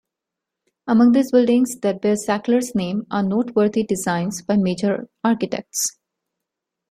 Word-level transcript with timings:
Among 0.87 1.11
these 1.11 1.29
buildings 1.29 1.75
that 1.81 2.01
bear 2.01 2.15
Sackler's 2.15 2.73
name 2.73 3.05
are 3.11 3.21
noteworthy 3.21 3.83
designs 3.83 4.41
by 4.41 4.57
major 4.57 5.07
architects. 5.23 5.99